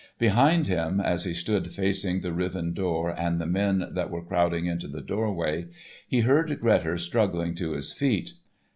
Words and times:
Behind 0.17 0.65
him, 0.65 0.99
as 0.99 1.25
he 1.25 1.33
stood 1.35 1.71
facing 1.71 2.21
the 2.21 2.33
riven 2.33 2.73
door 2.73 3.11
and 3.15 3.39
the 3.39 3.45
men 3.45 3.87
that 3.91 4.09
were 4.09 4.25
crowding 4.25 4.65
into 4.65 4.87
the 4.87 4.99
doorway, 4.99 5.67
he 6.07 6.21
heard 6.21 6.59
Grettir 6.59 6.97
struggling 6.97 7.53
to 7.53 7.73
his 7.73 7.93
feet. 7.93 8.31